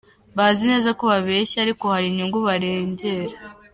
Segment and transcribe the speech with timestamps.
[0.37, 3.35] Bazi neza ko babeshya ariko hari inyungu barengera.